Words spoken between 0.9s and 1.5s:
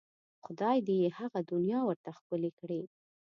یې هغه